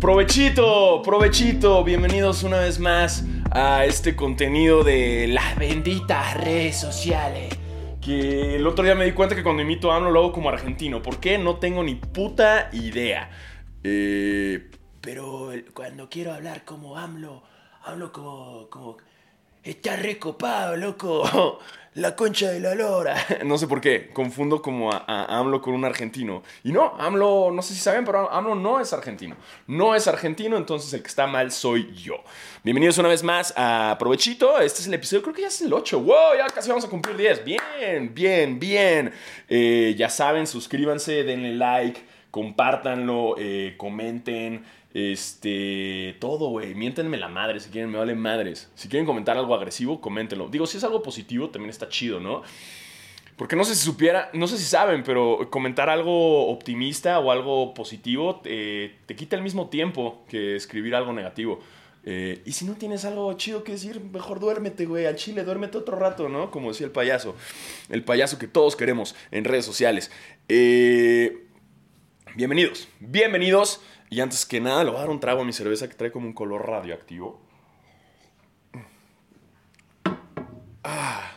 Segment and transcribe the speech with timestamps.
[0.00, 7.54] Provechito, provechito, bienvenidos una vez más a este contenido de las benditas redes sociales.
[8.00, 10.48] Que el otro día me di cuenta que cuando imito a AMLO lo hago como
[10.48, 11.02] argentino.
[11.02, 11.36] ¿Por qué?
[11.36, 13.30] No tengo ni puta idea.
[13.84, 14.70] Eh,
[15.02, 17.42] pero cuando quiero hablar como AMLO,
[17.84, 18.96] hablo como, como
[19.62, 21.58] Está recopado, loco.
[21.94, 23.16] La concha de la lora.
[23.44, 24.10] No sé por qué.
[24.12, 26.44] Confundo como a, AMLO con un argentino.
[26.62, 29.34] Y no, AMLO, no sé si saben, pero AMLO no es argentino.
[29.66, 32.22] No es argentino, entonces el que está mal soy yo.
[32.62, 34.60] Bienvenidos una vez más a Provechito.
[34.60, 36.00] Este es el episodio, creo que ya es el 8.
[36.00, 36.36] ¡Wow!
[36.38, 37.44] Ya casi vamos a cumplir 10.
[37.44, 39.12] Bien, bien, bien.
[39.48, 44.64] Eh, ya saben, suscríbanse, denle like, compártanlo, eh, comenten.
[44.92, 46.74] Este, todo, güey.
[46.74, 48.70] Miéntenme la madre si quieren, me vale madres.
[48.74, 50.48] Si quieren comentar algo agresivo, coméntenlo.
[50.48, 52.42] Digo, si es algo positivo, también está chido, ¿no?
[53.36, 57.72] Porque no sé si supiera, no sé si saben, pero comentar algo optimista o algo
[57.72, 61.60] positivo te quita el mismo tiempo que escribir algo negativo.
[62.04, 65.78] Eh, y si no tienes algo chido que decir, mejor duérmete, güey, al chile, duérmete
[65.78, 66.50] otro rato, ¿no?
[66.50, 67.34] Como decía el payaso.
[67.88, 70.10] El payaso que todos queremos en redes sociales.
[70.48, 71.46] Eh,
[72.36, 73.80] bienvenidos, bienvenidos
[74.10, 76.10] y antes que nada, le voy a dar un trago a mi cerveza que trae
[76.10, 77.40] como un color radioactivo.
[80.82, 81.32] Ah.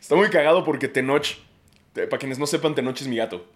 [0.00, 1.26] Está muy cagado porque Tenoch,
[1.94, 3.46] para quienes no sepan, Tenoch es mi gato.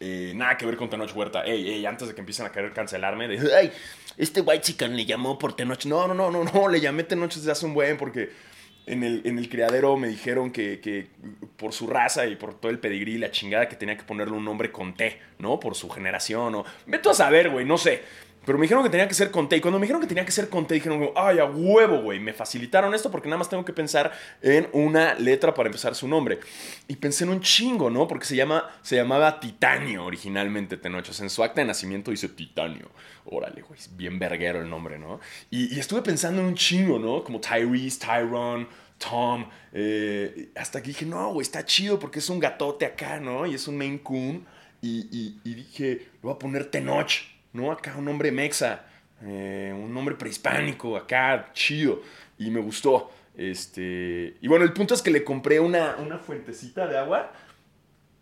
[0.00, 1.44] Eh, nada que ver con Tenoch Huerta.
[1.44, 3.72] Ey, ey, antes de que empiecen a querer cancelarme, de, ay,
[4.16, 5.84] este white chicken le llamó por Tenoch.
[5.86, 8.30] No, no, no, no, no, le llamé Tenoch desde hace un buen porque
[8.86, 11.08] en el, en el criadero me dijeron que,
[11.56, 14.44] por su raza y por todo el pedigrí la chingada que tenía que ponerle un
[14.44, 15.58] nombre con T, ¿no?
[15.58, 16.64] Por su generación o...
[16.86, 18.02] Vete a saber, güey, no sé.
[18.44, 19.56] Pero me dijeron que tenía que ser con T.
[19.56, 22.20] Y cuando me dijeron que tenía que ser con T, dijeron, ay, a huevo, güey.
[22.20, 26.06] Me facilitaron esto porque nada más tengo que pensar en una letra para empezar su
[26.08, 26.40] nombre.
[26.88, 28.06] Y pensé en un chingo, ¿no?
[28.06, 31.20] Porque se, llama, se llamaba Titanio originalmente, Tenochos.
[31.20, 32.90] En su acta de nacimiento dice Titanio.
[33.24, 33.80] Órale, güey.
[33.96, 35.20] Bien verguero el nombre, ¿no?
[35.50, 37.24] Y, estuve pensando en un chingo, ¿no?
[37.24, 38.66] Como Tyrese, Tyrone.
[38.96, 43.44] Tom, eh, hasta que dije, no, güey, está chido porque es un gatote acá, ¿no?
[43.44, 44.46] Y es un Maine Coon.
[44.80, 47.10] Y, y, dije, le voy a poner Tenoch,
[47.54, 47.72] ¿no?
[47.72, 48.84] Acá un nombre mexa,
[49.22, 52.02] eh, un nombre prehispánico, acá, chido.
[52.36, 53.10] Y me gustó.
[53.36, 57.32] Este, y bueno, el punto es que le compré una, una fuentecita de agua,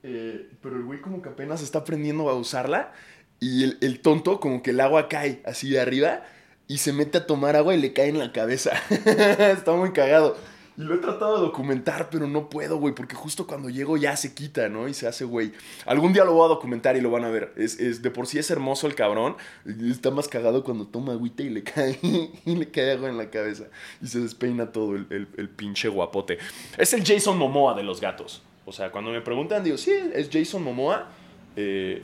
[0.04, 2.92] eh, pero el güey como que apenas está aprendiendo a usarla.
[3.40, 6.22] Y el, el tonto, como que el agua cae así de arriba
[6.68, 8.72] y se mete a tomar agua y le cae en la cabeza.
[8.88, 10.36] está muy cagado.
[10.76, 14.16] Y lo he tratado de documentar, pero no puedo, güey, porque justo cuando llego ya
[14.16, 14.88] se quita, ¿no?
[14.88, 15.52] Y se hace, güey.
[15.84, 17.52] Algún día lo voy a documentar y lo van a ver.
[17.56, 19.36] Es, de por sí es hermoso el cabrón.
[19.66, 23.28] Está más cagado cuando toma agüita y le cae, y le cae agua en la
[23.28, 23.64] cabeza.
[24.00, 26.38] Y se despeina todo el, el, pinche guapote.
[26.78, 28.42] Es el Jason Momoa de los gatos.
[28.64, 31.08] O sea, cuando me preguntan, digo, sí, es Jason Momoa.
[31.56, 32.02] Eh,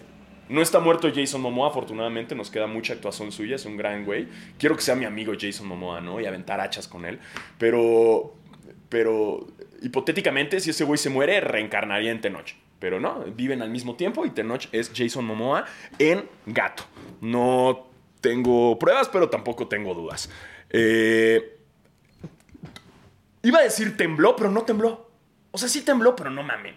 [0.48, 4.28] no está muerto Jason Momoa, afortunadamente, nos queda mucha actuación suya, es un gran güey.
[4.58, 6.20] Quiero que sea mi amigo Jason Momoa, ¿no?
[6.20, 7.18] Y aventar hachas con él.
[7.58, 8.34] Pero,
[8.88, 9.46] pero
[9.82, 12.54] hipotéticamente, si ese güey se muere, reencarnaría en Tenoch.
[12.78, 15.64] Pero no, viven al mismo tiempo y Tenoch es Jason Momoa
[15.98, 16.84] en gato.
[17.20, 17.88] No
[18.20, 20.30] tengo pruebas, pero tampoco tengo dudas.
[20.70, 21.58] Eh,
[23.42, 25.10] iba a decir tembló, pero no tembló.
[25.50, 26.76] O sea, sí tembló, pero no mamen.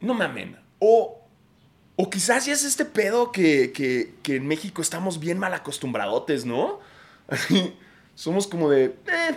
[0.00, 0.56] No mamen.
[0.78, 1.28] O,
[1.96, 6.80] o quizás ya es este pedo que, que, en México estamos bien mal acostumbradotes, ¿no?
[8.14, 8.96] Somos como de...
[9.06, 9.36] Eh,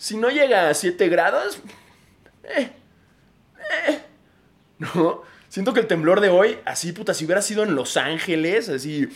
[0.00, 1.60] si no llega a 7 grados,
[2.44, 2.70] eh,
[3.86, 4.00] eh,
[4.78, 5.22] no.
[5.50, 9.08] Siento que el temblor de hoy, así puta, si hubiera sido en Los Ángeles, así.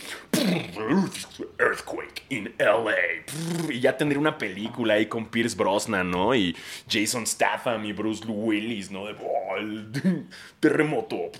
[1.57, 3.71] Earthquake in LA.
[3.71, 6.35] Y ya tendría una película ahí con Pierce Brosnan, ¿no?
[6.35, 6.55] Y
[6.87, 9.07] Jason Statham y Bruce Willis, ¿no?
[9.07, 9.13] De.
[9.13, 9.55] Oh,
[10.59, 11.31] terremoto.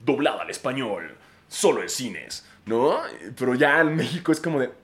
[0.00, 1.16] Doblada al español.
[1.48, 3.00] Solo en cines, ¿no?
[3.38, 4.81] Pero ya en México es como de.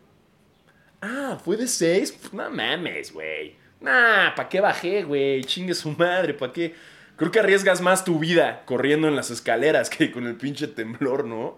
[1.01, 2.13] Ah, ¿fue de 6?
[2.13, 3.57] Pues no mames, güey.
[3.81, 5.45] Nah, ¿para qué bajé, güey?
[5.45, 6.75] Chingue su madre, ¿para qué?
[7.17, 11.25] Creo que arriesgas más tu vida corriendo en las escaleras que con el pinche temblor,
[11.25, 11.57] ¿no?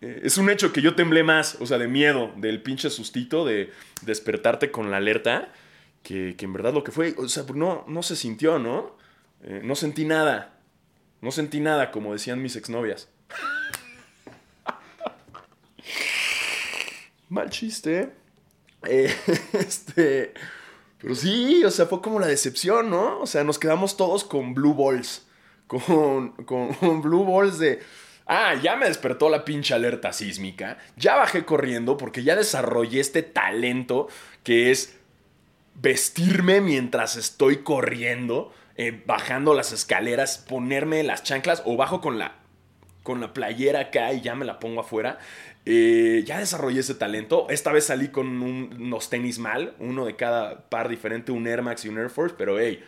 [0.00, 3.44] Eh, es un hecho que yo temblé más, o sea, de miedo, del pinche sustito
[3.44, 3.72] de
[4.02, 5.52] despertarte con la alerta,
[6.02, 8.96] que, en verdad lo que fue, o sea, no, no se sintió, ¿no?
[9.42, 10.54] Eh, no sentí nada.
[11.20, 13.08] No sentí nada, como decían mis exnovias.
[17.28, 18.10] Mal chiste,
[18.84, 19.14] ¿eh?
[19.52, 20.34] Este,
[21.00, 23.20] pero sí, o sea, fue como la decepción, ¿no?
[23.20, 25.26] O sea, nos quedamos todos con blue balls.
[25.66, 27.80] Con, con, blue balls de...
[28.26, 30.78] Ah, ya me despertó la pinche alerta sísmica.
[30.96, 34.08] Ya bajé corriendo porque ya desarrollé este talento
[34.44, 34.96] que es
[35.74, 42.36] vestirme mientras estoy corriendo, eh, bajando las escaleras, ponerme las chanclas o bajo con la
[43.02, 45.18] con la playera acá y ya me la pongo afuera.
[45.66, 47.46] Eh, ya desarrollé ese talento.
[47.50, 51.84] Esta vez salí con unos tenis mal, uno de cada par diferente, un Air Max
[51.84, 52.82] y un Air Force, pero hey,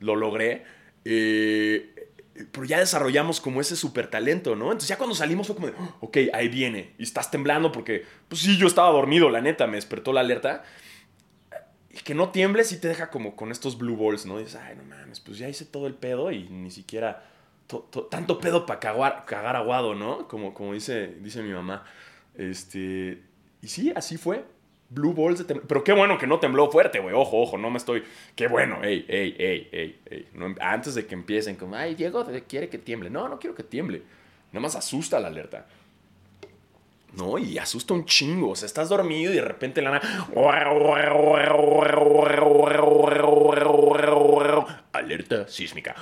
[0.00, 0.64] lo logré.
[1.04, 2.10] Eh,
[2.50, 4.66] pero ya desarrollamos como ese super talento, ¿no?
[4.66, 6.94] Entonces ya cuando salimos fue como de, ok, ahí viene.
[6.98, 10.64] Y estás temblando porque, pues sí, yo estaba dormido, la neta, me despertó la alerta.
[11.90, 14.38] Y que no tiembles y te deja como con estos blue balls, ¿no?
[14.38, 17.24] Dices, ay, no mames, pues ya hice todo el pedo y ni siquiera
[18.10, 20.28] tanto pedo para cagar, cagar aguado, ¿no?
[20.28, 21.84] Como, como dice, dice mi mamá.
[22.34, 23.22] Este,
[23.60, 24.44] y sí, así fue.
[24.88, 27.14] Blue Balls de Pero qué bueno que no tembló fuerte, güey.
[27.14, 28.02] Ojo, ojo, no me estoy.
[28.36, 30.28] Qué bueno, ey, ey, ey, ey, ey.
[30.60, 33.08] antes de que empiecen como, ay, Diego quiere que tiemble.
[33.08, 34.02] No, no quiero que tiemble.
[34.52, 35.66] Nada más asusta la alerta.
[37.14, 38.50] No, y asusta un chingo.
[38.50, 40.00] O sea, estás dormido y de repente la
[45.02, 45.94] Alerta sísmica.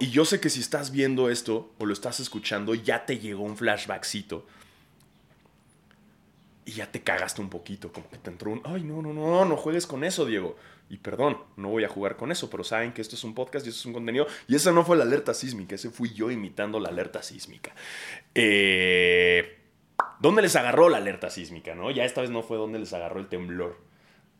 [0.00, 3.42] Y yo sé que si estás viendo esto o lo estás escuchando, ya te llegó
[3.42, 4.46] un flashbackcito
[6.66, 9.44] y ya te cagaste un poquito, como que te entró un, ay, no, no, no,
[9.44, 10.56] no juegues con eso, Diego.
[10.88, 13.64] Y perdón, no voy a jugar con eso, pero saben que esto es un podcast
[13.64, 14.26] y esto es un contenido.
[14.48, 17.72] Y esa no fue la alerta sísmica, ese fui yo imitando la alerta sísmica.
[18.34, 19.58] Eh,
[20.18, 21.92] ¿Dónde les agarró la alerta sísmica, no?
[21.92, 23.78] Ya esta vez no fue donde les agarró el temblor.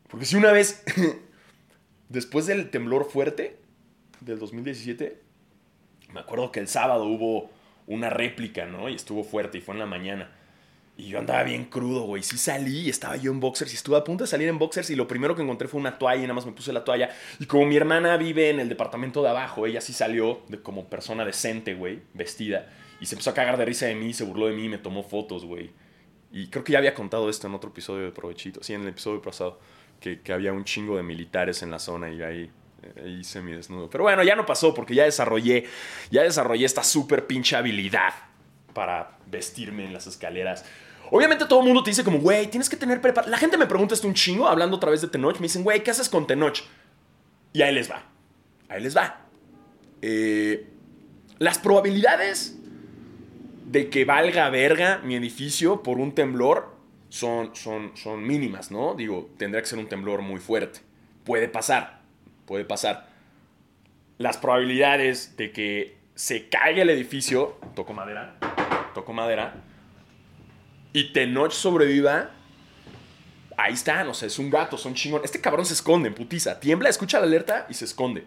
[0.09, 0.83] Porque si una vez,
[2.09, 3.57] después del temblor fuerte
[4.21, 5.21] del 2017,
[6.13, 7.49] me acuerdo que el sábado hubo
[7.85, 8.89] una réplica, ¿no?
[8.89, 10.31] Y estuvo fuerte y fue en la mañana.
[10.97, 12.23] Y yo andaba bien crudo, güey.
[12.23, 14.95] Sí salí, estaba yo en boxers y estuve a punto de salir en boxers y
[14.95, 17.11] lo primero que encontré fue una toalla y nada más me puse la toalla.
[17.39, 20.87] Y como mi hermana vive en el departamento de abajo, ella sí salió de como
[20.89, 22.67] persona decente, güey, vestida.
[22.99, 25.03] Y se empezó a cagar de risa de mí, se burló de mí me tomó
[25.03, 25.69] fotos, güey.
[26.31, 28.87] Y creo que ya había contado esto en otro episodio de Provechito, sí, en el
[28.89, 29.59] episodio pasado,
[29.99, 32.51] que, había un chingo de militares en la zona y ahí
[32.97, 33.89] ahí mi desnudo.
[33.89, 35.65] Pero bueno, ya no pasó porque ya desarrollé,
[36.09, 38.13] ya desarrollé esta súper pinche habilidad
[38.73, 40.63] para vestirme en las escaleras.
[41.11, 43.31] Obviamente todo el mundo te dice como, güey, tienes que tener preparado.
[43.31, 45.35] La gente me pregunta esto un chingo, hablando otra vez de Tenoch.
[45.35, 46.59] Me dicen, güey, ¿qué haces con Tenoch?
[47.53, 48.03] Y ahí les va.
[48.69, 49.21] Ahí les va.
[50.01, 50.67] Eh,
[51.39, 52.57] las probabilidades
[53.65, 56.76] de que valga verga mi edificio por un temblor
[57.09, 58.93] son, son, son mínimas, ¿no?
[58.95, 60.79] Digo, tendría que ser un temblor muy fuerte.
[61.23, 62.01] Puede pasar,
[62.45, 63.09] puede pasar.
[64.17, 68.37] Las probabilidades de que se caiga el edificio, toco madera,
[68.93, 69.53] toco madera,
[70.93, 72.31] y Tenoch sobreviva,
[73.55, 75.21] ahí está, no sé, es un gato, son chingón.
[75.23, 76.59] Este cabrón se esconde, putiza.
[76.59, 78.25] Tiembla, escucha la alerta y se esconde.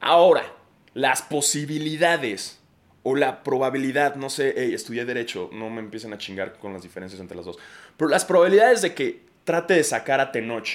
[0.00, 0.44] Ahora,
[0.92, 2.60] las posibilidades
[3.08, 6.82] o la probabilidad, no sé, hey, estudié derecho, no me empiecen a chingar con las
[6.82, 7.56] diferencias entre las dos.
[7.96, 10.66] Pero las probabilidades de que trate de sacar a Tenoch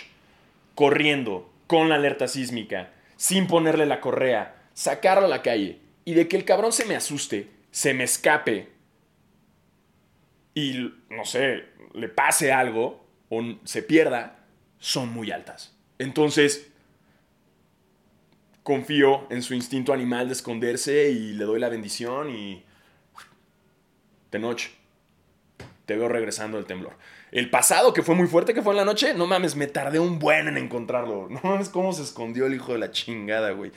[0.73, 6.29] corriendo con la alerta sísmica, sin ponerle la correa, sacarlo a la calle y de
[6.29, 8.69] que el cabrón se me asuste, se me escape
[10.53, 14.39] y, no sé, le pase algo o se pierda,
[14.79, 15.75] son muy altas.
[15.99, 16.70] Entonces,
[18.63, 22.63] confío en su instinto animal de esconderse y le doy la bendición y...
[24.31, 24.71] De noche.
[25.85, 26.95] Te veo regresando el temblor.
[27.31, 29.99] El pasado, que fue muy fuerte, que fue en la noche, no mames, me tardé
[29.99, 31.27] un buen en encontrarlo.
[31.29, 33.71] No mames cómo se escondió el hijo de la chingada, güey.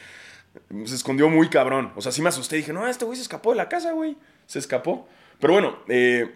[0.85, 1.93] Se escondió muy cabrón.
[1.97, 2.57] O sea, sí me asusté.
[2.57, 4.17] Dije, no, este güey se escapó de la casa, güey.
[4.47, 5.09] Se escapó.
[5.41, 6.35] Pero bueno, eh,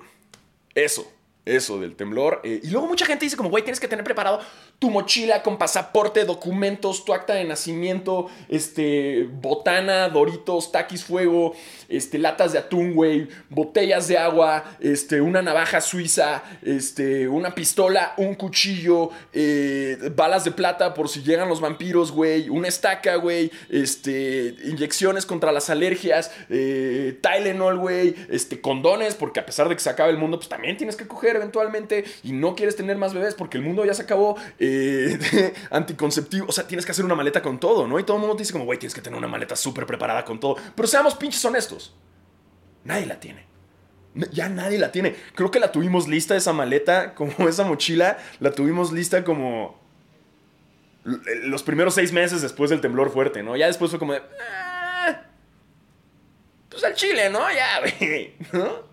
[0.75, 1.13] eso,
[1.57, 2.41] eso del temblor.
[2.45, 4.41] Eh, y luego mucha gente dice como, güey, tienes que tener preparado
[4.79, 11.55] tu mochila con pasaporte, documentos, tu acta de nacimiento, este, botana, doritos, taquis fuego,
[11.89, 18.15] este, latas de atún, güey, botellas de agua, este, una navaja suiza, este, una pistola,
[18.19, 23.51] un cuchillo, eh, balas de plata por si llegan los vampiros, güey, una estaca, güey,
[23.71, 29.81] este, inyecciones contra las alergias, eh, Tylenol, güey, este, condones, porque a pesar de que
[29.81, 33.15] se acabe el mundo, pues también tienes que coger eventualmente y no quieres tener más
[33.15, 34.37] bebés porque el mundo ya se acabó.
[34.59, 35.19] Eh,
[35.71, 36.47] anticonceptivo.
[36.49, 37.99] O sea, tienes que hacer una maleta con todo, ¿no?
[37.99, 40.25] Y todo el mundo te dice como, güey, tienes que tener una maleta súper preparada
[40.25, 40.57] con todo.
[40.75, 41.95] Pero seamos pinches honestos.
[42.85, 43.47] Nadie la tiene.
[44.33, 45.15] Ya nadie la tiene.
[45.35, 49.79] Creo que la tuvimos lista esa maleta, como esa mochila, la tuvimos lista como
[51.05, 53.57] los primeros seis meses después del temblor fuerte, ¿no?
[53.57, 54.21] Ya después fue como de...
[54.21, 55.23] Ah,
[56.69, 57.41] pues al chile, ¿no?
[57.51, 58.35] Ya, güey.
[58.53, 58.88] ¿No?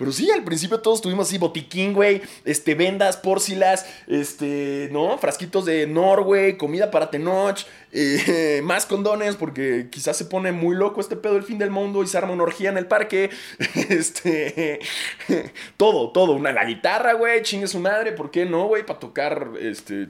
[0.00, 5.18] Pero sí, al principio todos tuvimos así botiquín, güey, este, vendas, porcilas, este, ¿no?
[5.18, 11.02] Frasquitos de Norway, comida para Tenoch, eh, más condones, porque quizás se pone muy loco
[11.02, 13.28] este pedo del fin del mundo y se arma una orgía en el parque.
[13.90, 14.80] Este,
[15.76, 16.32] todo, todo.
[16.32, 18.86] Una, la guitarra, güey, chingue su madre, ¿por qué no, güey?
[18.86, 20.08] Para tocar, este,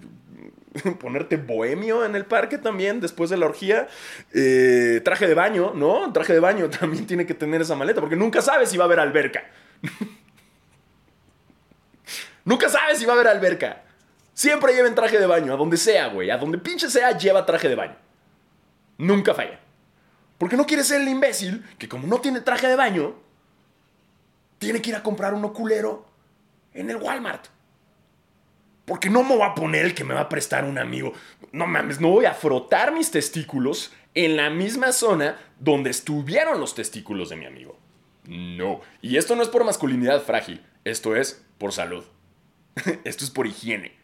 [1.01, 3.89] ponerte bohemio en el parque también después de la orgía.
[4.33, 6.13] Eh, traje de baño, ¿no?
[6.13, 8.87] Traje de baño también tiene que tener esa maleta porque nunca sabes si va a
[8.87, 9.43] haber alberca.
[12.45, 13.83] nunca sabes si va a haber alberca.
[14.35, 16.31] Siempre lleven traje de baño, a donde sea, güey.
[16.31, 17.97] A donde pinche sea, lleva traje de baño.
[18.97, 19.61] Nunca falla.
[20.39, 23.15] Porque no quiere ser el imbécil que como no tiene traje de baño,
[24.59, 26.07] tiene que ir a comprar un oculero
[26.73, 27.47] en el Walmart.
[28.87, 31.13] Porque no me voy a poner el que me va a prestar un amigo.
[31.53, 36.75] No mames, no voy a frotar mis testículos en la misma zona donde estuvieron los
[36.75, 37.77] testículos de mi amigo.
[38.31, 38.81] No.
[39.03, 40.65] Y esto no es por masculinidad frágil.
[40.85, 42.05] Esto es por salud.
[43.05, 43.97] esto es por higiene.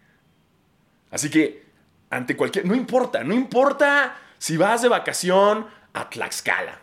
[1.12, 1.64] Así que,
[2.10, 2.66] ante cualquier...
[2.66, 6.80] No importa, no importa si vas de vacación a Tlaxcala.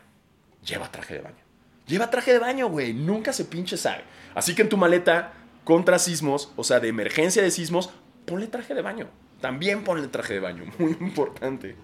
[0.66, 1.44] Lleva traje de baño.
[1.86, 2.94] Lleva traje de baño, güey.
[2.94, 4.06] Nunca se pinche sabe.
[4.34, 5.34] Así que en tu maleta
[5.66, 7.90] contra sismos, o sea, de emergencia de sismos,
[8.26, 9.10] ponle traje de baño.
[9.42, 11.76] También ponle traje de baño, muy importante.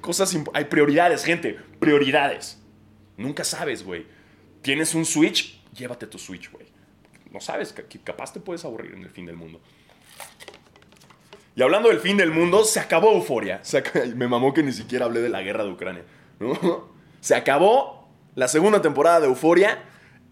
[0.00, 2.58] Cosas hay prioridades, gente, prioridades.
[3.18, 4.06] Nunca sabes, güey.
[4.62, 6.66] Tienes un Switch, llévate tu Switch, güey.
[7.30, 9.60] No sabes, capaz te puedes aburrir en el fin del mundo.
[11.54, 13.60] Y hablando del fin del mundo, se acabó Euforia.
[14.16, 16.04] me mamó que ni siquiera hablé de la guerra de Ucrania.
[17.20, 19.82] Se acabó la segunda temporada de Euforia.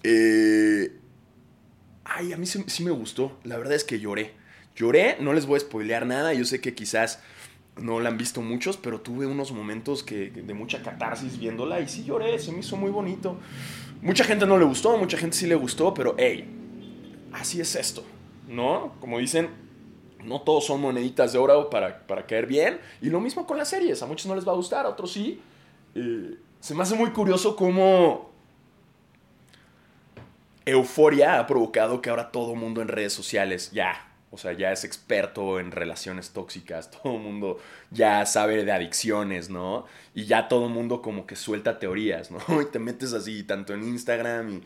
[0.02, 1.00] Eh,
[2.12, 3.38] Ay, a mí sí, me gustó.
[3.44, 4.34] La verdad es que lloré.
[4.74, 6.34] Lloré, no les voy a spoilear nada.
[6.34, 7.20] Yo sé que quizás
[7.76, 11.88] no la han visto muchos, pero tuve unos momentos que, de mucha catarsis viéndola y
[11.88, 13.38] sí lloré, se me hizo muy bonito.
[14.02, 16.48] Mucha gente no le gustó, mucha gente sí le gustó, pero hey,
[17.32, 18.04] así es esto,
[18.48, 18.94] ¿no?
[19.00, 19.50] Como dicen,
[20.24, 22.80] no todos son moneditas de oro para, para caer bien.
[23.02, 25.12] Y lo mismo con las series, a muchos no les va a gustar, a otros
[25.12, 25.40] sí.
[25.94, 28.30] Eh, se me hace muy curioso cómo
[30.64, 34.84] euforia ha provocado que ahora todo mundo en redes sociales ya, o sea, ya es
[34.84, 37.58] experto en relaciones tóxicas, todo el mundo
[37.90, 39.86] ya sabe de adicciones, ¿no?
[40.14, 42.40] Y ya todo el mundo como que suelta teorías, ¿no?
[42.62, 44.62] Y te metes así tanto en Instagram y,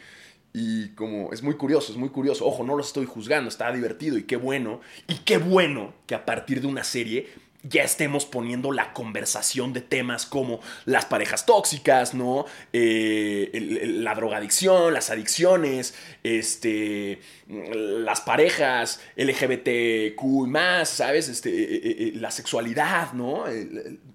[0.53, 2.47] y como es muy curioso, es muy curioso.
[2.47, 4.81] Ojo, no lo estoy juzgando, está divertido y qué bueno.
[5.09, 7.29] Y qué bueno que a partir de una serie
[7.65, 12.45] ya estemos poniendo la conversación de temas como las parejas tóxicas, ¿no?
[12.73, 21.29] Eh, la drogadicción, las adicciones, este, las parejas LGBTQ más, ¿sabes?
[21.29, 23.45] Este, eh, eh, la sexualidad, ¿no?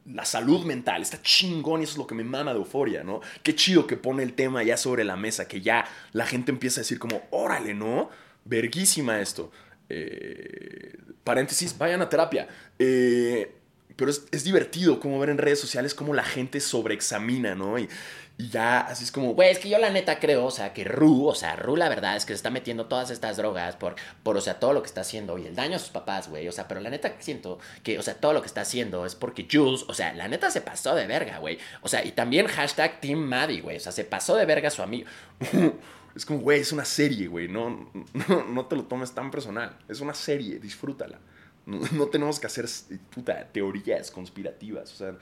[0.05, 1.01] la salud mental.
[1.01, 3.21] Está chingón y eso es lo que me mama de euforia, ¿no?
[3.43, 6.79] Qué chido que pone el tema ya sobre la mesa, que ya la gente empieza
[6.79, 8.09] a decir como, órale, ¿no?
[8.45, 9.51] Verguísima esto.
[9.89, 12.47] Eh, paréntesis, vayan a terapia.
[12.77, 13.51] Eh,
[13.95, 17.77] pero es, divertido como ver en redes sociales cómo la gente sobreexamina, ¿no?
[17.77, 17.89] Y,
[18.37, 20.85] y ya así es como, güey, es que yo la neta creo, o sea, que
[20.85, 23.95] Ru, o sea, Ru la verdad es que se está metiendo todas estas drogas por,
[24.23, 26.47] por, o sea, todo lo que está haciendo y el daño a sus papás, güey,
[26.47, 29.15] o sea, pero la neta siento que, o sea, todo lo que está haciendo es
[29.15, 31.59] porque Jules, o sea, la neta se pasó de verga, güey.
[31.81, 34.81] O sea, y también hashtag Team Maddie, güey, o sea, se pasó de verga su
[34.81, 35.09] amigo.
[36.15, 37.91] es como, güey, es una serie, güey, no,
[38.27, 41.19] no, no te lo tomes tan personal, es una serie, disfrútala.
[41.65, 42.65] No, tenemos que hacer
[43.13, 44.91] puta, teorías conspirativas.
[44.91, 45.15] O sea,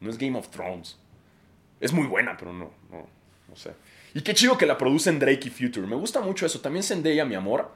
[0.00, 0.96] no es Game of Thrones.
[1.80, 3.06] Es muy buena, pero no, no,
[3.48, 3.72] no sé.
[4.12, 5.86] Y qué chido que la producen Drake y Future.
[5.86, 6.60] Me gusta mucho eso.
[6.60, 7.70] También Zendaya, mi amor.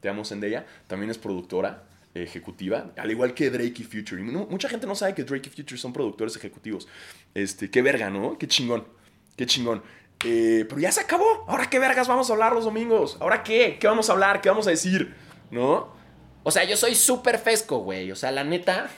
[0.00, 0.66] Te amo, Zendaya.
[0.88, 2.90] También es productora ejecutiva.
[2.96, 4.20] Al igual que Drake y Future.
[4.22, 6.88] Mucha gente no sabe que Drake y Future son productores ejecutivos.
[7.34, 8.36] Este, qué verga, ¿no?
[8.36, 8.84] Qué chingón.
[9.36, 9.82] Qué chingón.
[10.24, 11.44] Eh, pero ya se acabó.
[11.46, 13.16] Ahora qué vergas vamos a hablar los domingos.
[13.20, 13.78] Ahora qué.
[13.80, 14.40] ¿Qué vamos a hablar?
[14.40, 15.14] ¿Qué vamos a decir?
[15.50, 15.92] ¿No?
[16.42, 18.10] O sea, yo soy súper fesco, güey.
[18.10, 18.90] O sea, la neta.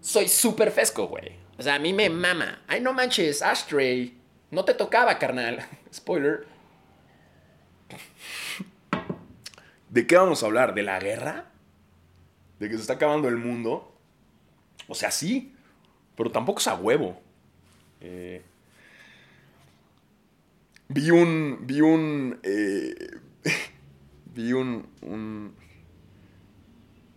[0.00, 1.38] soy súper fesco, güey.
[1.58, 2.62] O sea, a mí me mama.
[2.66, 4.18] Ay, no manches, Ashtray.
[4.50, 5.66] No te tocaba, carnal.
[5.94, 6.46] Spoiler.
[9.88, 10.74] ¿De qué vamos a hablar?
[10.74, 11.46] ¿De la guerra?
[12.58, 13.96] ¿De que se está acabando el mundo?
[14.88, 15.54] O sea, sí.
[16.16, 17.20] Pero tampoco es a huevo.
[18.00, 18.44] Eh,
[20.90, 21.58] vi un.
[21.62, 22.38] Vi un.
[22.42, 22.94] Eh,
[24.34, 25.54] vi un,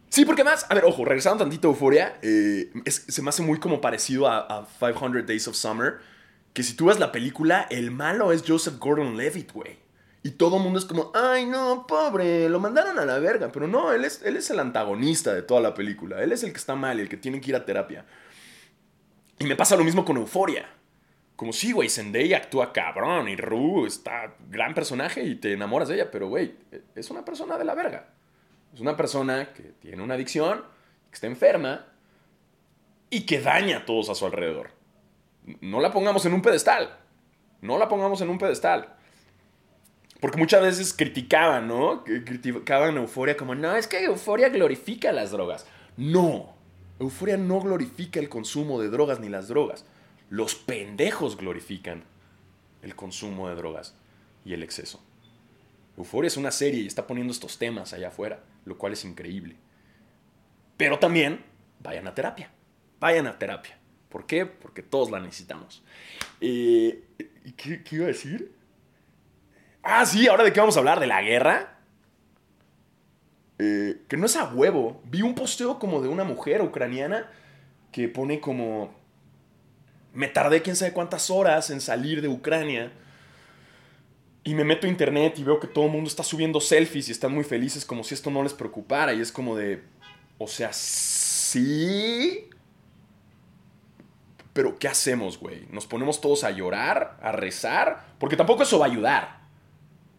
[0.09, 3.59] Sí, porque más, a ver, ojo, regresando tantito a Euforia, eh, se me hace muy
[3.59, 5.95] como parecido a, 500 Days of Summer,
[6.53, 9.79] que si tú ves la película, el malo es Joseph Gordon-Levitt, güey.
[10.21, 13.51] Y todo el mundo es como, ay, no, pobre, lo mandaron a la verga.
[13.51, 16.23] Pero no, él es, él es el antagonista de toda la película.
[16.23, 18.05] Él es el que está mal, el que tiene que ir a terapia.
[19.39, 20.69] Y me pasa lo mismo con Euforia.
[21.35, 25.95] Como sí, güey, Zendaya actúa cabrón y Ru está gran personaje y te enamoras de
[25.95, 26.55] ella, pero güey,
[26.95, 28.07] es una persona de la verga.
[28.73, 30.63] Es una persona que tiene una adicción,
[31.09, 31.85] que está enferma
[33.09, 34.71] y que daña a todos a su alrededor.
[35.61, 36.97] No la pongamos en un pedestal.
[37.61, 38.95] No la pongamos en un pedestal.
[40.19, 42.03] porque muchas veces criticaban, ¿no?
[42.05, 45.65] Criticaban Euforia como, no, es que Euforia glorifica las drogas.
[45.97, 46.55] No,
[46.99, 49.85] Euforia no glorifica el consumo de drogas ni las drogas.
[50.33, 52.05] Los pendejos glorifican
[52.81, 53.93] el consumo de drogas
[54.43, 54.99] y el exceso.
[55.95, 59.57] Euforia es una serie y está poniendo estos temas allá afuera, lo cual es increíble.
[60.75, 61.45] Pero también
[61.83, 62.49] vayan a terapia.
[62.99, 63.77] Vayan a terapia.
[64.09, 64.47] ¿Por qué?
[64.47, 65.83] Porque todos la necesitamos.
[66.41, 67.03] Eh,
[67.55, 68.55] ¿qué, ¿Qué iba a decir?
[69.83, 71.77] Ah, sí, ahora de qué vamos a hablar, de la guerra.
[73.59, 74.99] Eh, que no es a huevo.
[75.05, 77.29] Vi un posteo como de una mujer ucraniana
[77.91, 79.02] que pone como...
[80.13, 82.91] Me tardé quién sabe cuántas horas en salir de Ucrania.
[84.43, 87.11] Y me meto a internet y veo que todo el mundo está subiendo selfies y
[87.11, 89.13] están muy felices como si esto no les preocupara.
[89.13, 89.81] Y es como de...
[90.37, 92.49] O sea, sí.
[94.53, 95.65] Pero ¿qué hacemos, güey?
[95.71, 98.05] ¿Nos ponemos todos a llorar, a rezar?
[98.19, 99.41] Porque tampoco eso va a ayudar.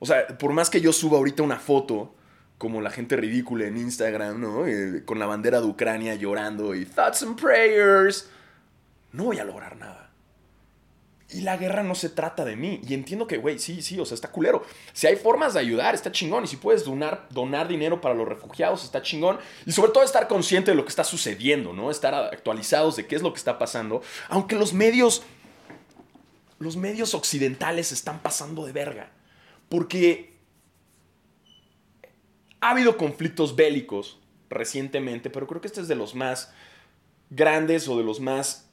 [0.01, 2.15] O sea, por más que yo suba ahorita una foto,
[2.59, 4.67] como la gente ridícula en Instagram, ¿no?
[4.67, 8.29] Eh, con la bandera de Ucrania llorando y thoughts and prayers,
[9.14, 10.11] no voy a lograr nada.
[11.30, 12.80] Y la guerra no se trata de mí.
[12.87, 14.64] Y entiendo que, güey, sí, sí, o sea, está culero.
[14.92, 16.44] Si hay formas de ayudar, está chingón.
[16.44, 19.38] Y si puedes donar, donar dinero para los refugiados, está chingón.
[19.66, 21.90] Y sobre todo estar consciente de lo que está sucediendo, ¿no?
[21.90, 24.02] Estar actualizados de qué es lo que está pasando.
[24.28, 25.23] Aunque los medios,
[26.59, 29.11] los medios occidentales están pasando de verga.
[29.68, 30.35] Porque
[32.61, 34.18] ha habido conflictos bélicos
[34.50, 36.52] recientemente, pero creo que este es de los más
[37.30, 38.63] grandes o de los más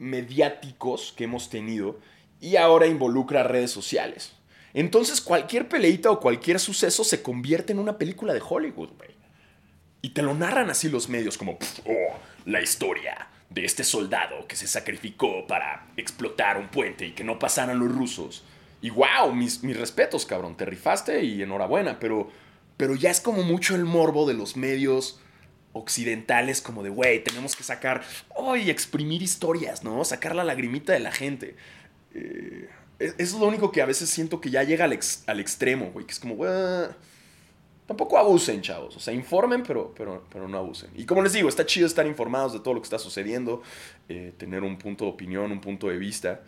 [0.00, 2.00] mediáticos que hemos tenido
[2.40, 4.32] y ahora involucra redes sociales.
[4.72, 9.10] Entonces cualquier peleita o cualquier suceso se convierte en una película de Hollywood, güey.
[10.02, 12.16] Y te lo narran así los medios como, oh,
[12.46, 17.38] la historia de este soldado que se sacrificó para explotar un puente y que no
[17.38, 18.44] pasaran los rusos.
[18.80, 22.30] Y wow, mis, mis respetos, cabrón, te rifaste y enhorabuena, pero,
[22.78, 25.20] pero ya es como mucho el morbo de los medios
[25.72, 28.02] occidentales como de, güey, tenemos que sacar,
[28.34, 30.04] hoy exprimir historias, ¿no?
[30.04, 31.56] Sacar la lagrimita de la gente.
[32.14, 32.68] Eh,
[32.98, 36.06] eso es lo único que a veces siento que ya llega al, al extremo, güey,
[36.06, 36.50] que es como, güey,
[37.86, 38.96] tampoco abusen, chavos.
[38.96, 40.90] O sea, informen, pero, pero, pero no abusen.
[40.94, 43.62] Y como les digo, está chido estar informados de todo lo que está sucediendo,
[44.08, 46.40] eh, tener un punto de opinión, un punto de vista.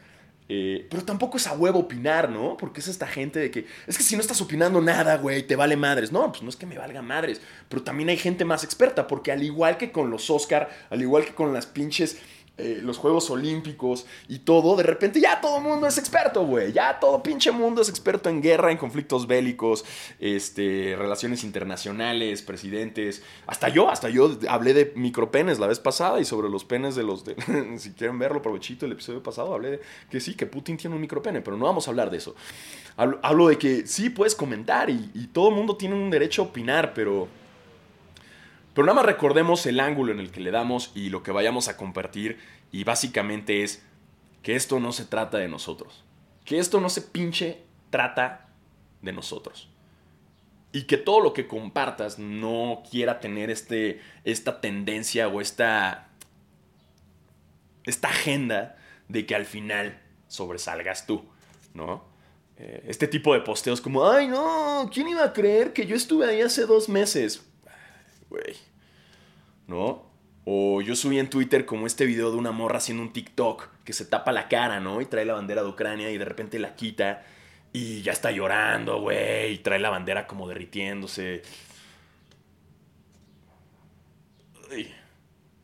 [0.48, 2.56] Eh, pero tampoco es a huevo opinar, ¿no?
[2.56, 5.56] Porque es esta gente de que, es que si no estás opinando nada, güey, te
[5.56, 6.12] vale madres.
[6.12, 9.32] No, pues no es que me valga madres, pero también hay gente más experta, porque
[9.32, 12.18] al igual que con los Oscar, al igual que con las pinches
[12.58, 16.70] eh, los Juegos Olímpicos y todo, de repente ya todo el mundo es experto, güey.
[16.70, 19.86] Ya todo pinche mundo es experto en guerra, en conflictos bélicos,
[20.20, 23.22] este, relaciones internacionales, presidentes.
[23.46, 27.02] Hasta yo, hasta yo hablé de micropenes la vez pasada y sobre los penes de
[27.02, 27.24] los...
[27.24, 27.36] De,
[27.78, 31.00] si quieren verlo, provechito el episodio pasado, hablé de que sí, que Putin tiene un
[31.00, 32.34] micropene, pero no vamos a hablar de eso.
[32.96, 36.44] Hablo, de que sí, puedes comentar y, y todo el mundo tiene un derecho a
[36.44, 37.28] opinar, pero
[38.74, 41.68] pero nada más recordemos el ángulo en el que le damos y lo que vayamos
[41.68, 42.38] a compartir.
[42.70, 43.84] Y básicamente es
[44.42, 46.04] que esto no se trata de nosotros.
[46.44, 48.48] Que esto no se pinche trata
[49.02, 49.68] de nosotros.
[50.72, 56.08] Y que todo lo que compartas no quiera tener este, esta tendencia o esta,
[57.84, 58.76] esta agenda
[59.08, 61.26] de que al final sobresalgas tú,
[61.74, 62.04] ¿no?
[62.56, 66.26] Eh, este tipo de posteos como, ay no, ¿quién iba a creer que yo estuve
[66.26, 67.44] ahí hace dos meses?
[68.32, 68.56] Güey.
[69.66, 70.10] ¿No?
[70.44, 73.92] O yo subí en Twitter como este video de una morra haciendo un TikTok que
[73.92, 75.00] se tapa la cara, ¿no?
[75.00, 77.24] Y trae la bandera de Ucrania y de repente la quita
[77.72, 79.52] y ya está llorando, güey.
[79.52, 81.42] Y trae la bandera como derritiéndose.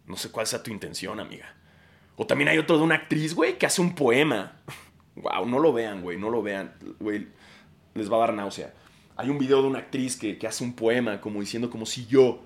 [0.06, 1.54] no sé cuál sea tu intención, amiga.
[2.16, 4.60] O también hay otro de una actriz, güey, que hace un poema.
[5.20, 6.74] Wow, no lo vean, güey, no lo vean.
[7.00, 7.26] Güey,
[7.94, 8.72] les va a dar náusea.
[9.16, 12.06] Hay un video de una actriz que, que hace un poema como diciendo como si
[12.06, 12.44] yo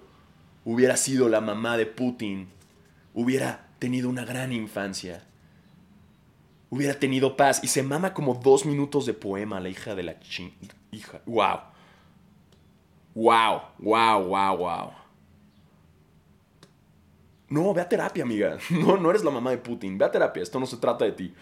[0.65, 2.49] hubiera sido la mamá de Putin,
[3.15, 5.25] hubiera tenido una gran infancia,
[6.71, 7.63] hubiera tenido paz.
[7.63, 10.17] Y se mama como dos minutos de poema la hija de la
[10.91, 11.21] hija.
[11.27, 11.61] ¡Wow!
[13.15, 13.61] ¡Wow!
[13.79, 14.25] ¡Wow!
[14.25, 14.57] ¡Wow!
[14.57, 14.93] ¡Wow!
[17.49, 18.57] No, ve a terapia, amiga.
[18.71, 19.99] No, no eres la mamá de Putin.
[19.99, 20.43] Ve a terapia.
[20.43, 21.35] Esto no se trata de ti.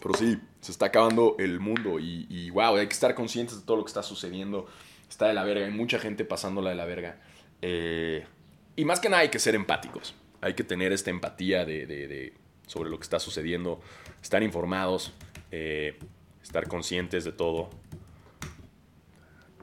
[0.00, 3.66] Pero sí, se está acabando el mundo y, y wow, hay que estar conscientes de
[3.66, 4.66] todo lo que está sucediendo
[5.14, 7.16] está de la verga, hay mucha gente pasándola de la verga.
[7.62, 8.26] Eh,
[8.74, 12.34] y más que nada hay que ser empáticos, hay que tener esta empatía de,
[12.66, 13.80] sobre lo que está sucediendo,
[14.20, 15.12] estar informados,
[15.52, 15.98] eh,
[16.42, 17.70] estar conscientes de todo.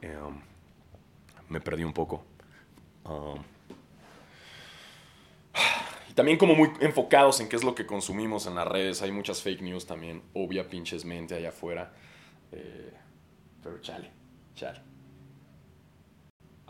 [0.04, 0.42] Um,
[1.50, 2.24] me perdí un poco.
[6.10, 9.02] Y también como muy enfocados en qué es lo que consumimos en las redes.
[9.02, 11.92] Hay muchas fake news también, obvia pinches mente allá afuera.
[12.54, 12.94] Eh,
[13.62, 14.12] Pero chale,
[14.56, 14.91] chale.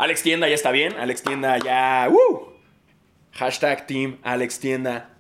[0.02, 0.94] Alex Tienda ya está bien.
[0.94, 2.10] Alex Tienda ya.
[2.10, 2.54] ¡uh!
[3.34, 5.16] Hashtag Team Alex Tienda.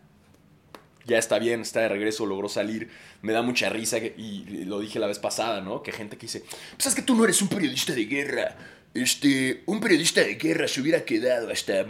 [1.05, 2.89] Ya está bien, está de regreso, logró salir.
[3.21, 5.83] Me da mucha risa y lo dije la vez pasada, ¿no?
[5.83, 6.43] Que gente que dice,
[6.75, 8.57] pues es que tú no eres un periodista de guerra.
[8.95, 11.85] Este, un periodista de guerra se hubiera quedado hasta,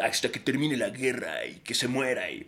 [0.00, 2.30] hasta que termine la guerra y que se muera.
[2.30, 2.46] Y...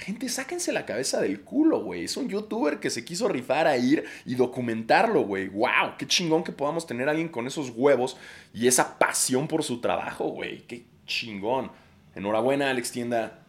[0.00, 2.04] Gente, sáquense la cabeza del culo, güey.
[2.04, 5.48] Es un youtuber que se quiso rifar a ir y documentarlo, güey.
[5.48, 5.96] ¡Wow!
[5.98, 8.16] Qué chingón que podamos tener a alguien con esos huevos
[8.54, 10.62] y esa pasión por su trabajo, güey.
[10.66, 11.70] Qué chingón.
[12.14, 13.42] Enhorabuena, Alex Tienda.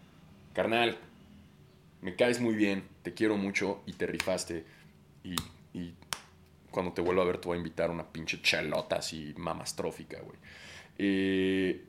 [0.53, 0.97] Carnal,
[2.01, 4.65] me caes muy bien, te quiero mucho y te rifaste.
[5.23, 5.35] Y,
[5.73, 5.93] y
[6.69, 10.37] cuando te vuelva a ver te voy a invitar una pinche chalota así mamastrófica, güey.
[10.97, 11.81] Eh,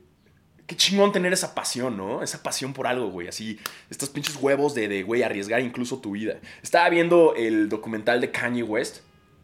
[0.67, 2.23] qué chingón tener esa pasión, ¿no?
[2.23, 3.27] Esa pasión por algo, güey.
[3.27, 6.39] Así, estos pinches huevos de, de, güey, arriesgar incluso tu vida.
[6.61, 9.01] Estaba viendo el documental de Kanye West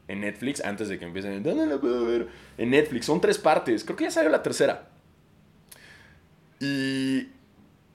[0.08, 1.44] en Netflix antes de que empiecen.
[1.44, 2.28] ¿Dónde lo puedo ver?
[2.58, 3.06] En Netflix.
[3.06, 3.84] Son tres partes.
[3.84, 4.90] Creo que ya salió la tercera.
[6.60, 7.30] Y,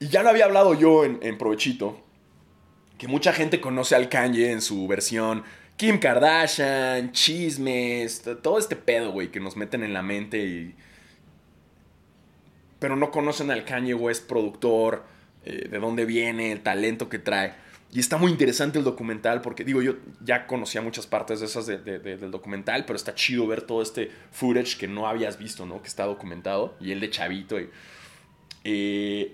[0.00, 2.00] y ya lo había hablado yo en, en Provechito.
[2.98, 5.42] Que mucha gente conoce al Kanye en su versión
[5.76, 10.74] Kim Kardashian, chismes, todo este pedo, güey, que nos meten en la mente y...
[12.84, 15.04] Pero no conocen al Kanye West productor,
[15.42, 17.54] eh, de dónde viene, el talento que trae.
[17.90, 21.64] Y está muy interesante el documental porque, digo, yo ya conocía muchas partes de esas
[21.64, 25.80] del documental, pero está chido ver todo este footage que no habías visto, ¿no?
[25.80, 26.76] Que está documentado.
[26.78, 27.58] Y el de Chavito.
[27.58, 27.70] Y,
[28.64, 29.32] eh,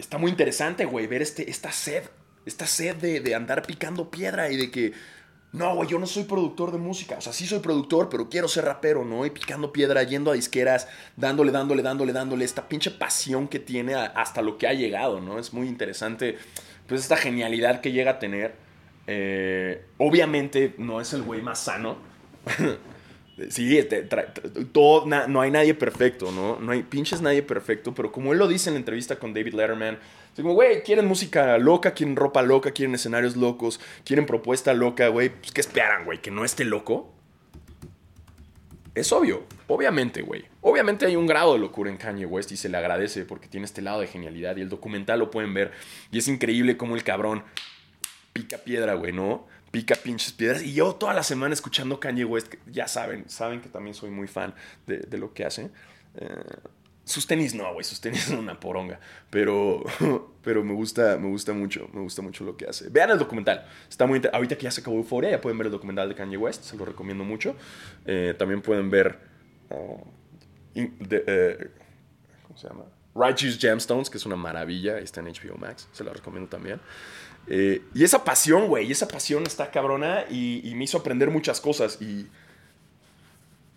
[0.00, 2.02] está muy interesante, güey, ver este, esta sed,
[2.44, 4.94] esta sed de, de andar picando piedra y de que
[5.54, 7.16] no, güey, yo no soy productor de música.
[7.16, 9.24] O sea, sí soy productor, pero quiero ser rapero, ¿no?
[9.24, 12.44] Y picando piedra, yendo a disqueras, dándole, dándole, dándole, dándole.
[12.44, 15.38] Esta pinche pasión que tiene hasta lo que ha llegado, ¿no?
[15.38, 16.38] Es muy interesante,
[16.88, 18.56] pues, esta genialidad que llega a tener.
[19.06, 21.98] Eh, obviamente no es el güey más sano.
[23.50, 23.78] sí,
[24.72, 26.58] todo, no hay nadie perfecto, ¿no?
[26.60, 29.54] No hay pinches nadie perfecto, pero como él lo dice en la entrevista con David
[29.54, 29.98] Letterman,
[30.36, 35.28] como, güey, quieren música loca, quieren ropa loca, quieren escenarios locos, quieren propuesta loca, güey.
[35.28, 36.20] Pues, ¿qué esperan, güey?
[36.20, 37.12] ¿Que no esté loco?
[38.94, 40.44] Es obvio, obviamente, güey.
[40.60, 43.64] Obviamente hay un grado de locura en Kanye West y se le agradece porque tiene
[43.64, 45.72] este lado de genialidad y el documental lo pueden ver.
[46.10, 47.44] Y es increíble cómo el cabrón
[48.32, 49.46] pica piedra, güey, ¿no?
[49.74, 50.62] Pica pinches piedras.
[50.62, 54.28] Y yo toda la semana escuchando Kanye West, ya saben, saben que también soy muy
[54.28, 54.54] fan
[54.86, 55.68] de, lo que hace.
[56.14, 56.28] Eh,
[57.02, 59.00] sus tenis no, güey, sus tenis son una poronga.
[59.30, 59.82] Pero,
[60.44, 62.88] pero me gusta, me gusta mucho, me gusta mucho lo que hace.
[62.88, 63.66] Vean el documental.
[63.90, 66.36] Está muy Ahorita que ya se acabó Euphoria, ya pueden ver el documental de Kanye
[66.36, 67.56] West, se lo recomiendo mucho.
[68.06, 69.18] Eh, también pueden ver.
[69.70, 69.98] Uh,
[70.76, 71.70] eh,
[72.46, 72.84] ¿Cómo se llama?
[73.14, 76.80] Righteous Gemstones, que es una maravilla, está en HBO Max, se lo recomiendo también.
[77.46, 82.00] Eh, y esa pasión, güey, esa pasión está cabrona y, me hizo aprender muchas cosas.
[82.00, 82.26] Y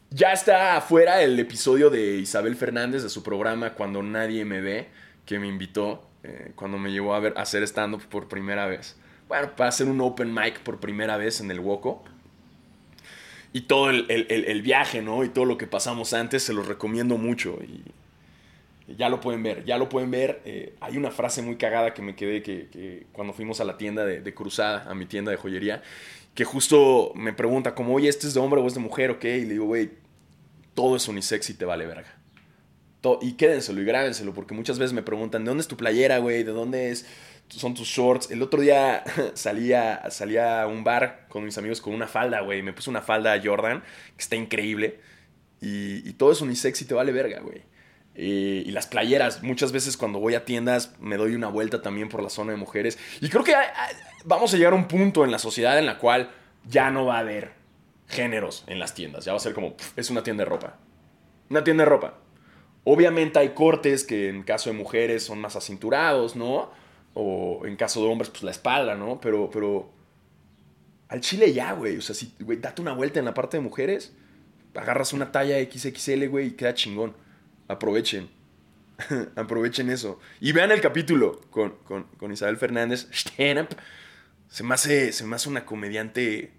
[0.10, 4.88] ya está afuera el episodio de Isabel Fernández de su programa Cuando Nadie Me Ve,
[5.26, 8.96] que me invitó eh, cuando me llevó a, ver, a hacer stand-up por primera vez.
[9.28, 12.04] Bueno, para hacer un open mic por primera vez en el Woco.
[13.54, 15.24] Y todo el, viaje, ¿no?
[15.24, 17.60] Y todo lo que pasamos antes, se los recomiendo mucho.
[17.64, 17.84] Y,
[18.96, 20.42] ya lo pueden ver, ya lo pueden ver.
[20.46, 24.06] Eh, hay una frase muy cagada que me quedé que, cuando fuimos a la tienda
[24.06, 25.82] de, Cruzada, a mi tienda de joyería,
[26.34, 29.20] que justo me pregunta como, oye, ¿este es de hombre o es de mujer o
[29.20, 29.38] qué?
[29.38, 29.92] Y le digo, güey,
[30.74, 32.14] todo es unisex y te vale verga.
[33.22, 36.44] y quédenselo y grábenselo, porque muchas veces me preguntan, ¿de dónde es tu playera, güey?
[36.44, 37.06] ¿De dónde es?
[37.50, 38.32] son tus shorts.
[38.32, 42.62] El otro día salía, salía a un bar con mis amigos con una falda, güey.
[42.62, 43.82] Me puse una falda Jordan,
[44.16, 45.00] que está increíble.
[45.60, 47.64] Y, todo es unisex y te vale verga, güey.
[48.18, 52.10] Y, y, las playeras, muchas veces cuando voy a tiendas me doy una vuelta también
[52.10, 52.98] por la zona de mujeres.
[53.22, 53.54] Y creo que
[54.26, 56.32] vamos a llegar a un punto en la sociedad en la cual
[56.68, 57.54] ya no va a haber
[58.08, 59.26] géneros en las tiendas.
[59.26, 60.78] Ya va a ser como, es una tienda de ropa.
[61.50, 62.16] Una tienda de ropa.
[62.84, 66.72] Obviamente hay cortes que en caso de mujeres son más acinturados, ¿no?
[67.14, 69.20] O en caso de hombres, pues la espalda, ¿no?
[69.20, 69.90] Pero, pero
[71.10, 71.98] al chile ya, güey.
[71.98, 74.16] O sea, si, güey, date una vuelta en la parte de mujeres,
[74.76, 77.14] agarras una talla XXL, güey, y queda chingón.
[77.68, 78.30] Aprovechen.
[79.36, 80.20] Aprovechen eso.
[80.40, 83.08] Y vean el capítulo con, con, Isabel Fernández.
[84.50, 86.54] Se me, hace, se me hace una comediante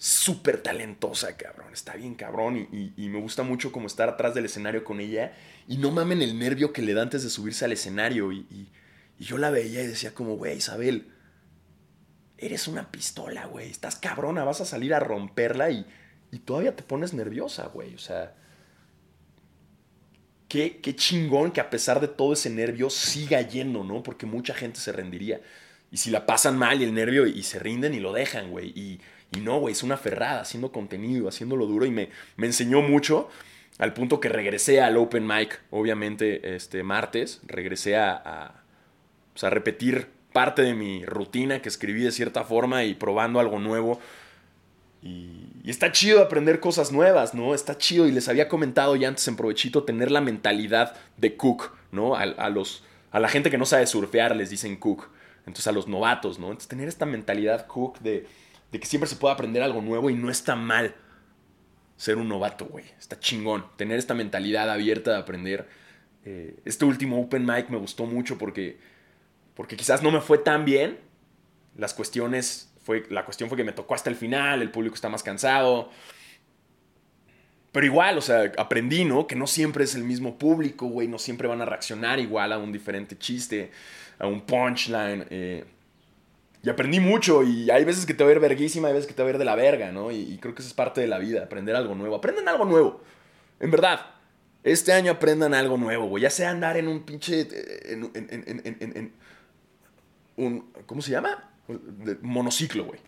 [0.00, 1.72] súper talentosa, cabrón.
[1.72, 2.56] Está bien, cabrón.
[2.72, 5.34] Y, me gusta mucho como estar atrás del escenario con ella.
[5.68, 8.32] Y no mamen el nervio que le da antes de subirse al escenario.
[8.32, 8.70] Y,
[9.18, 11.12] yo la veía y decía como, güey, Isabel,
[12.38, 13.70] eres una pistola, güey.
[13.70, 15.86] Estás cabrona, vas a salir a romperla y,
[16.44, 17.94] todavía te pones nerviosa, güey.
[17.94, 18.34] O sea,
[20.50, 24.02] qué, chingón que a pesar de todo ese nervio siga yendo, ¿no?
[24.02, 25.40] Porque mucha gente se rendiría.
[25.92, 28.68] Y si la pasan mal y el nervio y se rinden y lo dejan, güey.
[28.70, 29.00] Y,
[29.40, 33.28] no, güey, es una ferrada, haciendo contenido, haciéndolo duro y me, enseñó mucho
[33.78, 38.12] al punto que regresé al open mic, obviamente, este martes, regresé a,
[39.40, 44.00] a repetir parte de mi rutina que escribí de cierta forma y probando algo nuevo.
[45.00, 47.54] Y, y, está chido aprender cosas nuevas, ¿no?
[47.54, 48.06] Está chido.
[48.06, 52.16] Y les había comentado ya antes en Provechito tener la mentalidad de Cook, ¿no?
[52.16, 55.08] A, los, a la gente que no sabe surfear les dicen Cook.
[55.40, 56.46] Entonces a los novatos, ¿no?
[56.46, 58.26] Entonces tener esta mentalidad Cook de,
[58.72, 60.94] de que siempre se puede aprender algo nuevo y no está mal
[62.00, 62.86] ser un novato, güey.
[62.98, 63.66] Está chingón.
[63.76, 65.68] Tener esta mentalidad abierta de aprender.
[66.24, 68.78] Eh, este último Open Mic me gustó mucho porque,
[69.54, 70.98] porque quizás no me fue tan bien.
[71.76, 75.08] Las cuestiones, fue, la cuestión fue que me tocó hasta el final, el público está
[75.08, 75.90] más cansado.
[77.72, 79.26] Pero igual, o sea, aprendí, ¿no?
[79.26, 81.06] Que no siempre es el mismo público, güey.
[81.06, 83.70] No siempre van a reaccionar igual a un diferente chiste,
[84.18, 85.26] a un punchline.
[85.30, 85.64] Eh,
[86.62, 89.14] y aprendí mucho y hay veces que te va a ver verguísima, hay veces que
[89.14, 90.10] te va a ver de la verga, ¿no?
[90.10, 92.16] Y, creo que eso es parte de la vida, aprender algo nuevo.
[92.16, 93.02] Aprendan algo nuevo.
[93.60, 94.06] En verdad.
[94.62, 96.22] Este año aprendan algo nuevo, güey.
[96.22, 97.48] Ya sea andar en un pinche...
[97.84, 99.12] En, en
[100.36, 100.70] un...
[100.84, 101.49] ¿Cómo se llama?
[102.22, 103.00] Monociclo, güey.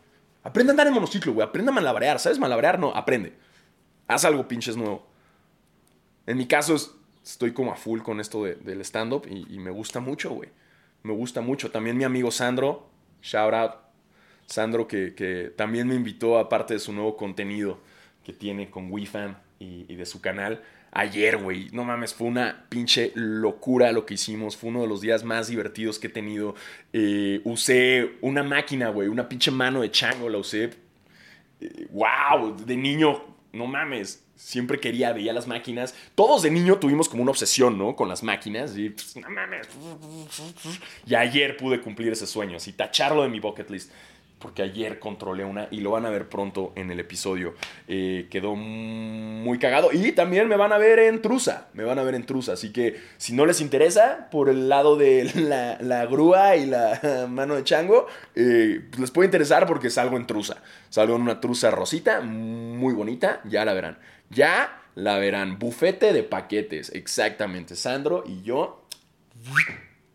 [0.42, 1.46] Aprende a andar en monociclo, güey.
[1.46, 2.18] Aprende a malabarear.
[2.18, 2.78] ¿Sabes malabarear?
[2.78, 3.34] No, aprende.
[4.08, 5.06] Haz algo pinches nuevo.
[6.26, 6.76] En mi caso,
[7.24, 10.50] estoy como a full con esto de, del stand-up y, me gusta mucho, güey.
[11.02, 11.70] Me gusta mucho.
[11.70, 12.88] También mi amigo Sandro,
[13.22, 13.72] Shout out.
[14.46, 17.78] Sandro, que, también me invitó, aparte de su nuevo contenido
[18.24, 20.62] que tiene con WeFam y, de su canal.
[20.90, 24.56] Ayer, güey, no mames, fue una pinche locura lo que hicimos.
[24.56, 26.54] Fue uno de los días más divertidos que he tenido.
[26.92, 30.70] Eh, usé una máquina, güey, una pinche mano de chango, la usé.
[31.60, 33.22] Eh, wow, de niño,
[33.52, 35.94] no mames, siempre quería, veía las máquinas.
[36.14, 37.96] Todos de niño tuvimos como una obsesión, ¿no?
[37.96, 38.76] Con las máquinas.
[38.76, 39.68] Y, pues, no mames.
[41.06, 43.92] Y ayer pude cumplir ese sueño, así tacharlo de mi bucket list.
[44.42, 47.54] Porque ayer controlé una y lo van a ver pronto en el episodio.
[47.86, 49.90] Eh, quedó muy cagado.
[49.92, 51.68] Y también me van a ver en Trusa.
[51.74, 52.54] Me van a ver en Trusa.
[52.54, 55.30] Así que si no les interesa, por el lado de
[55.80, 60.60] la, grúa y la mano de chango, eh, les puede interesar porque salgo en Trusa.
[60.90, 63.40] Salgo en una Trusa rosita, muy bonita.
[63.44, 63.98] Ya la verán.
[64.28, 65.60] Ya la verán.
[65.60, 66.90] Bufete de paquetes.
[66.90, 67.76] Exactamente.
[67.76, 68.88] Sandro y yo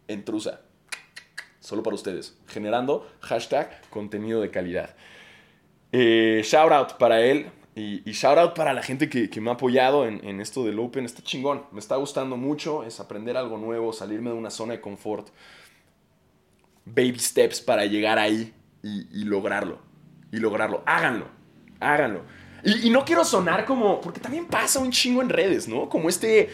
[0.10, 0.67] en Trusa.
[1.68, 2.34] Solo para ustedes.
[2.48, 4.96] Generando hashtag contenido de calidad.
[5.92, 7.52] Eh, shout out para él.
[7.76, 10.64] Y, y, shout out para la gente que, que me ha apoyado en, en, esto
[10.64, 11.04] del Open.
[11.04, 11.66] Está chingón.
[11.74, 12.86] Me está gustando mucho.
[12.86, 13.92] Es aprender algo nuevo.
[13.92, 15.28] Salirme de una zona de confort.
[16.86, 19.80] Baby steps para llegar ahí y, lograrlo.
[20.32, 20.84] Y lograrlo.
[20.86, 21.28] Háganlo.
[21.82, 22.22] Háganlo.
[22.64, 24.00] Y, y, no quiero sonar como.
[24.00, 25.90] Porque también pasa un chingo en redes, ¿no?
[25.90, 26.50] Como este.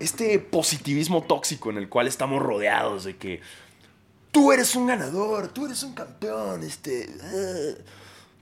[0.00, 3.40] Este positivismo tóxico en el cual estamos rodeados de que.
[4.30, 7.08] Tú eres un ganador, tú eres un campeón, este.
[7.08, 7.82] Uh,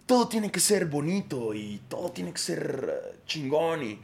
[0.07, 3.83] todo tiene que ser bonito y todo tiene que ser uh, chingón.
[3.83, 4.01] Y.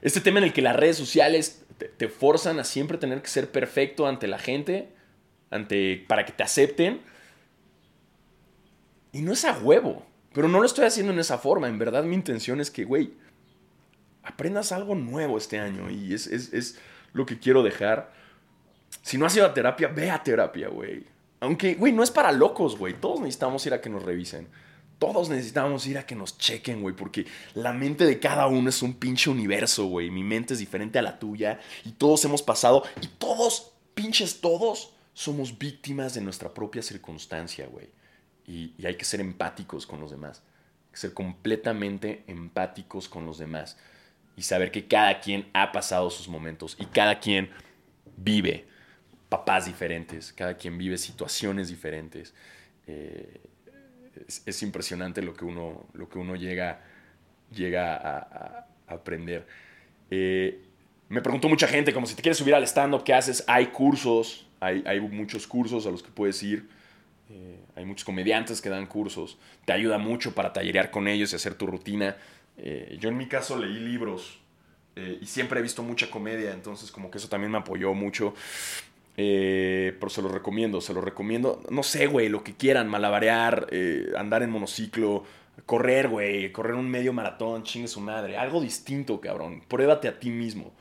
[0.00, 3.28] Este tema en el que las redes sociales te, te forzan a siempre tener que
[3.28, 4.88] ser perfecto ante la gente,
[5.50, 7.00] ante, para que te acepten.
[9.12, 10.06] Y no es a huevo.
[10.32, 11.68] Pero no lo estoy haciendo en esa forma.
[11.68, 13.14] En verdad, mi intención es que, güey,
[14.22, 15.90] aprendas algo nuevo este año.
[15.90, 16.78] Y es, es, es,
[17.12, 18.12] lo que quiero dejar.
[19.08, 21.02] Si no has ido a terapia, ve a terapia, güey.
[21.40, 22.92] Aunque, güey, no es para locos, güey.
[22.92, 24.48] Todos necesitamos ir a que nos revisen.
[24.98, 26.94] Todos necesitamos ir a que nos chequen, güey.
[26.94, 30.10] Porque la mente de cada uno es un pinche universo, güey.
[30.10, 31.58] Mi mente es diferente a la tuya.
[31.86, 32.82] Y todos hemos pasado.
[33.00, 37.88] Y todos, pinches todos, somos víctimas de nuestra propia circunstancia, güey.
[38.46, 40.42] Y, y, hay que ser empáticos con los demás.
[40.88, 43.78] Hay que ser completamente empáticos con los demás.
[44.36, 47.48] Y saber que cada quien ha pasado sus momentos y cada quien
[48.18, 48.68] vive
[49.28, 52.34] papás diferentes, cada quien vive situaciones diferentes.
[52.86, 53.40] Eh,
[54.26, 56.80] es, es, impresionante lo que uno, lo que uno llega,
[57.54, 59.46] llega a, aprender.
[60.10, 60.62] Eh,
[61.10, 63.44] me preguntó mucha gente, como si te quieres subir al stand-up, ¿qué haces?
[63.46, 66.68] Hay cursos, hay, hay muchos cursos a los que puedes ir.
[67.30, 69.38] Eh, hay muchos comediantes que dan cursos.
[69.66, 72.16] Te ayuda mucho para tallerear con ellos y hacer tu rutina.
[72.98, 74.40] Yo en mi caso leí libros
[74.96, 78.34] y siempre he visto mucha comedia, entonces como que eso también me apoyó mucho.
[79.20, 81.60] Eh, pero se los recomiendo, se los recomiendo.
[81.70, 83.66] No sé, güey, lo que quieran, malabarear,
[84.16, 85.24] andar en monociclo,
[85.66, 88.36] correr, güey, correr un medio maratón, chingue su madre.
[88.38, 89.62] Algo distinto, cabrón.
[89.68, 90.72] Pruébate a ti mismo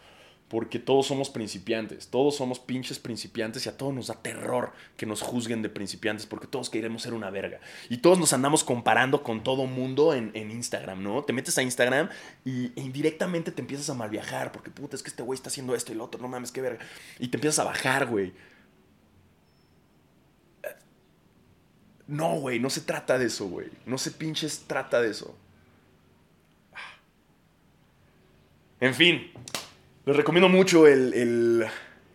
[0.50, 5.06] porque todos somos principiantes, todos somos pinches principiantes y a todos nos da terror que
[5.06, 7.60] nos juzguen de principiantes porque todos queremos ser una verga.
[7.90, 11.24] Y todos nos andamos comparando con todo mundo en, en Instagram, ¿no?
[11.24, 12.10] Te metes a Instagram
[12.46, 15.50] y e indirectamente te empiezas a mal viajar porque puta, es que este güey está
[15.50, 16.86] haciendo esto y lo otro, no mames, qué verga.
[17.20, 18.34] Y te empiezas a bajar, güey.
[22.08, 23.68] No, güey, no se trata de eso, güey.
[23.86, 25.36] No se pinches trata de eso.
[28.80, 29.32] En fin,
[30.08, 31.66] les recomiendo mucho el, el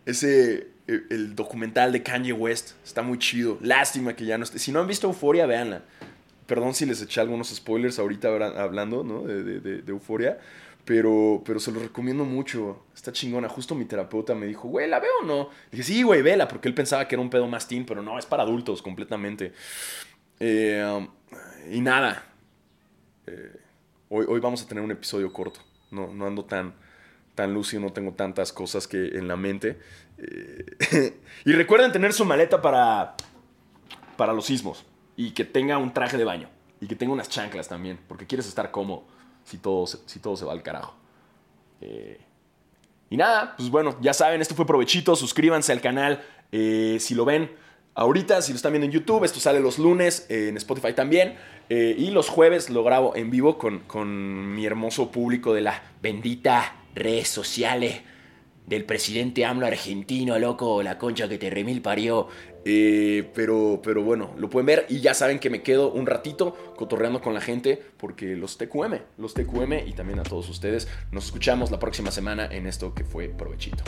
[0.07, 2.73] ese, el, el documental de Kanye West.
[2.83, 3.59] Está muy chido.
[3.61, 4.59] Lástima que ya no esté.
[4.59, 5.83] Si no han visto Euforia, véanla.
[6.47, 8.29] Perdón si les eché algunos spoilers ahorita
[8.63, 9.25] hablando, ¿no?
[9.25, 10.39] De, de, Euforia.
[10.87, 12.87] Pero, pero se los recomiendo mucho.
[12.95, 13.49] Está chingona.
[13.51, 15.51] Justo mi terapeuta me dijo, güey, ¿la veo o no?
[15.71, 18.19] dije, sí, güey, vela, porque él pensaba que era un pedo más teen, pero no,
[18.19, 19.53] es para adultos completamente.
[20.41, 21.09] Eh, um,
[21.71, 22.25] y nada.
[23.27, 23.53] Eh,
[24.09, 25.61] hoy, hoy vamos a tener un episodio corto.
[25.91, 26.75] No, no ando tan,
[27.35, 29.79] tan lúcido, no tengo tantas cosas que en la mente.
[30.19, 33.15] Eh, y recuerden tener su maleta para,
[34.17, 34.85] para los sismos.
[35.17, 36.49] Y que tenga un traje de baño.
[36.81, 37.99] Y que tenga unas chanclas también.
[38.09, 39.05] Porque quieres estar cómodo
[39.45, 40.95] si todo, si todo se va al carajo.
[41.81, 42.21] Eh,
[43.11, 45.17] y nada, pues bueno, ya saben, esto fue Provechito.
[45.17, 47.51] Suscríbanse al canal eh, si lo ven
[47.95, 49.25] ahorita, si lo están viendo en YouTube.
[49.25, 51.37] Esto sale los lunes, en Spotify también.
[51.69, 56.82] y los jueves lo grabo en vivo con, con mi hermoso público de la Bendita
[56.95, 58.03] redes sociales
[58.67, 62.29] del presidente AMLO argentino, loco, la concha que te remil parió.
[62.65, 66.75] Eh, pero, pero bueno, lo pueden ver y ya saben que me quedo un ratito
[66.77, 70.89] cotorreando con la gente porque los TQM, los TQM y también a todos ustedes.
[71.11, 73.83] Nos escuchamos la próxima semana en esto que fue Provechito.